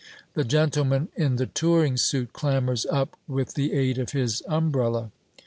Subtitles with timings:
[0.33, 5.11] The gentleman in the touring suit clambers up with the aid of his umbrella.